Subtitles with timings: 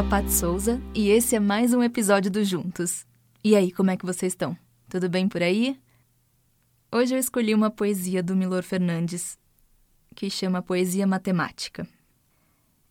[0.00, 3.04] a Pat Souza e esse é mais um episódio do Juntos.
[3.44, 4.56] E aí, como é que vocês estão?
[4.88, 5.78] Tudo bem por aí?
[6.90, 9.38] Hoje eu escolhi uma poesia do Milor Fernandes
[10.16, 11.86] que chama Poesia Matemática.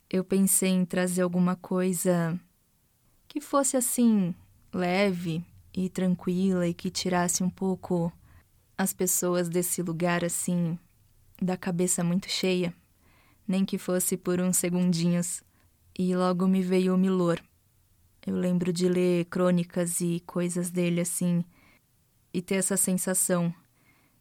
[0.08, 2.40] Eu pensei em trazer alguma coisa
[3.28, 4.36] que fosse assim,
[4.72, 8.14] leve e tranquila e que tirasse um pouco
[8.78, 10.78] as pessoas desse lugar assim,
[11.42, 12.72] da cabeça muito cheia,
[13.48, 15.42] nem que fosse por uns segundinhos.
[16.02, 17.42] E logo me veio o Milor.
[18.26, 21.44] Eu lembro de ler crônicas e coisas dele assim
[22.34, 23.54] e ter essa sensação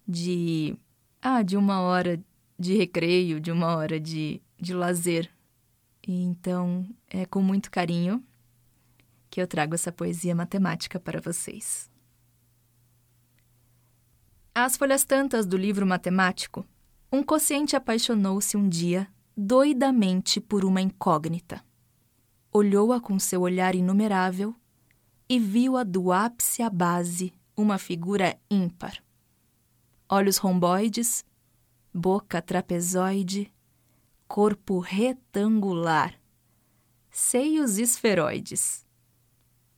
[0.07, 0.77] de
[1.23, 2.21] ah, de uma hora
[2.59, 5.31] de recreio, de uma hora de, de lazer.
[6.05, 8.25] E então é com muito carinho
[9.31, 11.89] que eu trago essa poesia matemática para vocês.
[14.53, 16.67] Às folhas tantas do livro matemático,
[17.13, 21.68] um quociente apaixonou-se um dia doidamente por uma incógnita.
[22.53, 24.55] Olhou-a com seu olhar inumerável
[25.29, 29.03] e viu-a do ápice à base uma figura ímpar.
[30.09, 31.25] Olhos romboides,
[31.93, 33.53] boca trapezoide,
[34.27, 36.15] corpo retangular,
[37.11, 38.87] seios esferoides.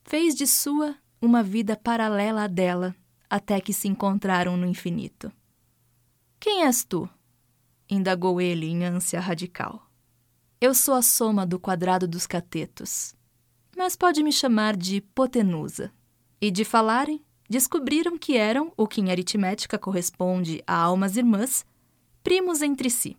[0.03, 2.95] Fez de sua uma vida paralela à dela
[3.29, 5.31] até que se encontraram no infinito.
[6.39, 7.09] Quem és tu?
[7.89, 9.90] indagou ele em ânsia radical.
[10.63, 13.15] Eu sou a soma do quadrado dos catetos,
[13.75, 15.91] mas pode me chamar de hipotenusa.
[16.39, 21.65] E de falarem, descobriram que eram, o que em aritmética corresponde a almas irmãs,
[22.21, 23.17] primos entre si.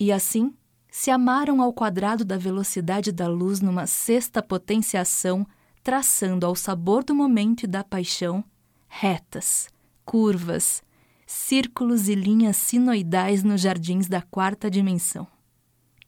[0.00, 0.52] E assim,
[0.90, 5.46] se amaram ao quadrado da velocidade da luz numa sexta potenciação,
[5.80, 8.44] traçando ao sabor do momento e da paixão
[8.88, 9.68] retas,
[10.04, 10.82] curvas,
[11.24, 15.31] círculos e linhas sinoidais nos jardins da quarta dimensão.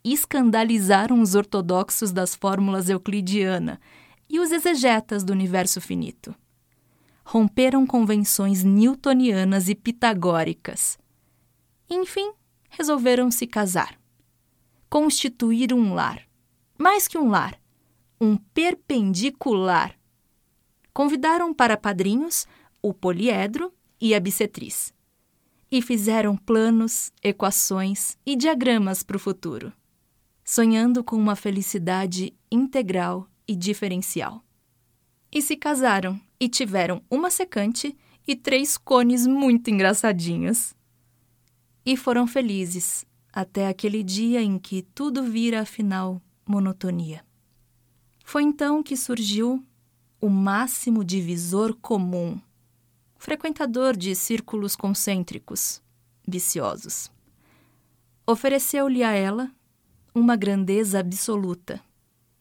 [0.05, 3.81] Escandalizaram os ortodoxos das fórmulas euclidiana
[4.29, 6.35] e os exegetas do universo finito.
[7.25, 10.99] Romperam convenções newtonianas e pitagóricas.
[11.89, 12.33] Enfim,
[12.69, 13.99] resolveram se casar.
[14.91, 16.21] Constituir um lar.
[16.79, 17.59] Mais que um lar,
[18.21, 19.99] um perpendicular.
[20.93, 22.47] Convidaram para padrinhos
[22.83, 24.93] o poliedro e a bissetriz.
[25.71, 29.73] E fizeram planos, equações e diagramas para o futuro,
[30.45, 34.45] sonhando com uma felicidade integral e diferencial.
[35.33, 37.97] E se casaram e tiveram uma secante
[38.27, 40.75] e três cones muito engraçadinhos.
[41.85, 47.25] E foram felizes até aquele dia em que tudo vira afinal monotonia.
[48.25, 49.65] Foi então que surgiu
[50.21, 52.41] o máximo divisor comum
[53.25, 55.81] frequentador de círculos concêntricos,
[56.29, 57.11] viciosos.
[58.27, 59.51] Ofereceu-lhe a ela
[60.15, 61.81] uma grandeza absoluta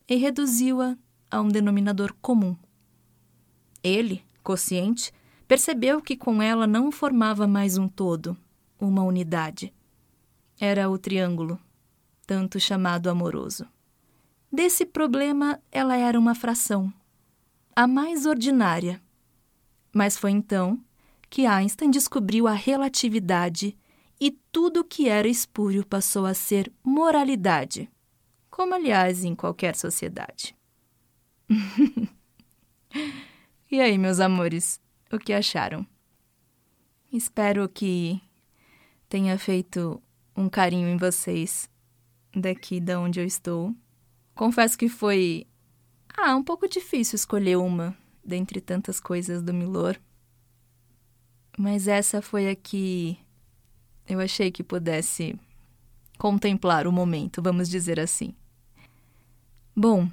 [0.08, 0.98] e reduziu-a
[1.30, 2.56] a um denominador comum.
[3.84, 5.12] Ele, consciente,
[5.48, 8.38] percebeu que com ela não formava mais um todo,
[8.80, 9.74] uma unidade.
[10.60, 11.60] Era o triângulo,
[12.28, 13.66] tanto chamado amoroso.
[14.52, 16.94] Desse problema, ela era uma fração,
[17.76, 19.02] a mais ordinária
[19.94, 20.80] mas foi então
[21.30, 23.78] que Einstein descobriu a relatividade
[24.20, 27.90] e tudo que era espúrio passou a ser moralidade,
[28.50, 30.56] como aliás em qualquer sociedade.
[33.70, 34.80] e aí, meus amores,
[35.12, 35.86] o que acharam?
[37.12, 38.22] Espero que
[39.08, 40.02] tenha feito
[40.36, 41.70] um carinho em vocês
[42.36, 43.76] daqui da onde eu estou.
[44.34, 45.46] Confesso que foi
[46.16, 50.00] ah, um pouco difícil escolher uma dentre tantas coisas do Milor.
[51.58, 53.20] Mas essa foi a que
[54.08, 55.40] eu achei que pudesse
[56.18, 58.34] contemplar o momento, vamos dizer assim.
[59.76, 60.10] Bom,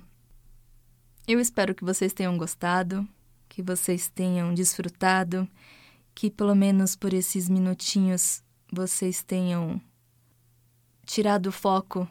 [1.27, 3.07] eu espero que vocês tenham gostado,
[3.49, 5.49] que vocês tenham desfrutado,
[6.15, 8.43] que pelo menos por esses minutinhos
[8.73, 9.81] vocês tenham
[11.05, 12.09] tirado o foco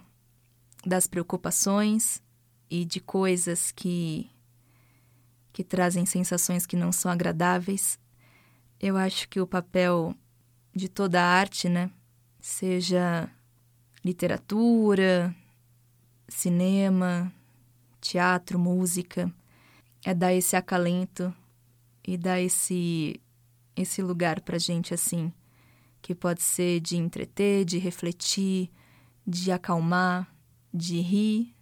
[0.86, 2.22] das preocupações
[2.70, 4.30] e de coisas que
[5.52, 8.00] que trazem sensações que não são agradáveis.
[8.80, 10.16] Eu acho que o papel
[10.80, 11.92] de toda a arte, né,
[12.40, 13.30] seja
[14.04, 15.36] literatura,
[16.28, 17.32] cinema,
[18.00, 19.32] teatro, música,
[20.06, 21.34] é dar esse acalento
[22.08, 23.20] e dar esse
[23.76, 25.32] esse lugar pra gente assim,
[26.02, 28.70] que pode ser de entreter, de refletir,
[29.26, 30.28] de acalmar,
[30.74, 31.56] de rir.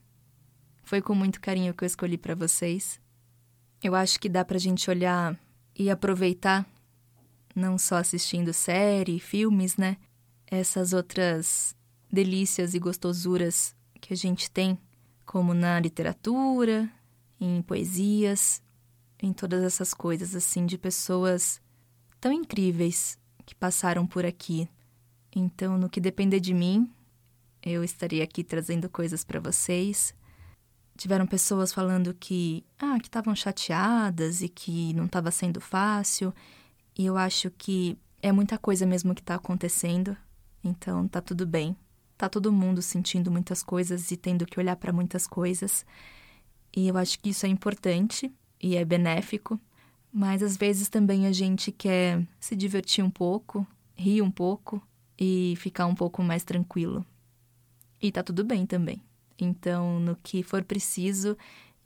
[0.84, 3.00] Foi com muito carinho que eu escolhi para vocês.
[3.84, 5.40] Eu acho que dá pra gente olhar
[5.78, 6.66] e aproveitar,
[7.58, 9.98] não só assistindo série, filmes, né?
[10.46, 11.76] Essas outras
[12.12, 14.78] delícias e gostosuras que a gente tem
[15.26, 16.90] como na literatura,
[17.40, 18.62] em poesias,
[19.22, 21.60] em todas essas coisas assim de pessoas
[22.22, 24.70] tão incríveis que passaram por aqui.
[25.36, 26.90] Então, no que depender de mim,
[27.62, 30.14] eu estaria aqui trazendo coisas para vocês.
[30.96, 36.34] Tiveram pessoas falando que ah, que estavam chateadas e que não estava sendo fácil.
[36.98, 40.18] E eu acho que é muita coisa mesmo que está acontecendo.
[40.64, 41.76] Então, tá tudo bem.
[42.18, 45.86] Tá todo mundo sentindo muitas coisas e tendo que olhar para muitas coisas.
[46.76, 49.60] E eu acho que isso é importante e é benéfico,
[50.12, 53.66] mas às vezes também a gente quer se divertir um pouco,
[53.96, 54.82] rir um pouco
[55.18, 57.06] e ficar um pouco mais tranquilo.
[58.02, 59.02] E tá tudo bem também.
[59.40, 61.38] Então, no que for preciso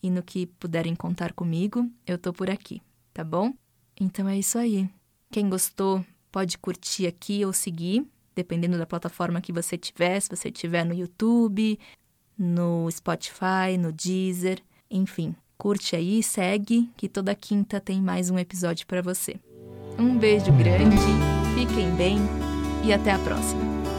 [0.01, 2.81] e no que puderem contar comigo, eu tô por aqui,
[3.13, 3.53] tá bom?
[3.99, 4.89] Então é isso aí.
[5.31, 8.05] Quem gostou, pode curtir aqui ou seguir,
[8.35, 11.79] dependendo da plataforma que você tiver, se você tiver no YouTube,
[12.37, 15.33] no Spotify, no Deezer, enfim.
[15.57, 19.39] Curte aí, segue, que toda quinta tem mais um episódio para você.
[19.97, 20.97] Um beijo grande,
[21.55, 22.17] fiquem bem
[22.85, 23.90] e até a próxima.